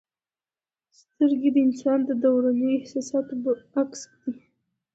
[0.99, 3.33] سترګې د انسان د دروني احساساتو
[3.81, 4.33] عکس دی.